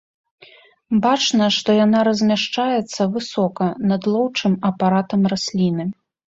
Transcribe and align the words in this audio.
Бачна, 1.03 1.49
што 1.57 1.69
яна 1.85 1.99
размяшчаецца 2.09 3.01
высока 3.19 3.69
над 3.95 4.11
лоўчым 4.15 4.53
апаратам 4.73 5.33
расліны. 5.37 5.91